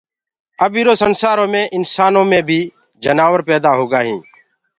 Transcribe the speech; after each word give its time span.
اب 0.63 0.71
ايٚ 0.75 0.85
را 0.87 0.93
دُنيآ 1.01 1.31
مي 1.51 1.61
انسآنو 1.77 2.21
مي 2.31 2.41
بي 2.47 2.61
جنآور 3.03 3.41
پيدآ 3.47 3.71
هوگآ 3.79 3.99
هين 4.05 4.19